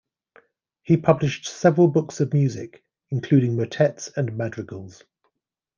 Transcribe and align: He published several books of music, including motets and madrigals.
He 0.81 0.97
published 0.97 1.45
several 1.45 1.87
books 1.87 2.21
of 2.21 2.33
music, 2.33 2.83
including 3.11 3.55
motets 3.55 4.09
and 4.17 4.35
madrigals. 4.35 5.03